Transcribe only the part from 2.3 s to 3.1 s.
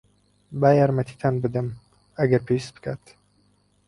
پێویست بکات.